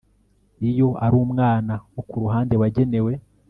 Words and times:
iyo 0.69 0.89
ari 1.05 1.15
umwanya 1.25 1.75
wo 1.93 2.01
ku 2.09 2.15
ruhande 2.23 2.53
wagenewe 2.61 3.13